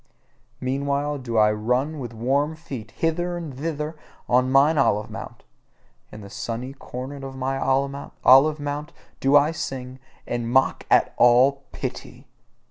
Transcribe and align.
Meanwhile 0.59 1.19
do 1.19 1.37
I 1.37 1.51
run 1.51 1.99
with 1.99 2.11
warm 2.11 2.55
feet 2.55 2.89
hither 2.89 3.37
and 3.37 3.55
thither 3.55 3.95
on 4.27 4.51
mine 4.51 4.79
olive 4.79 5.11
mount: 5.11 5.43
in 6.11 6.21
the 6.21 6.29
sunny 6.31 6.73
corner 6.73 7.23
of 7.23 7.35
mine 7.35 7.61
olive 7.61 8.59
mount 8.59 8.93
do 9.19 9.35
I 9.37 9.51
sing, 9.51 9.99
and 10.25 10.49
mock 10.49 10.87
at 10.89 11.13
all 11.17 11.65
pity. 11.71 12.25